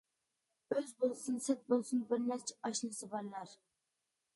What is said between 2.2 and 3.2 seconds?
نەچچە ئاشنىسى